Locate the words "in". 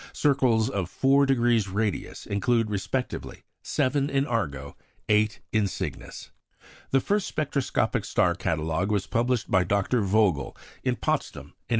4.09-4.25, 5.51-5.67, 11.39-11.47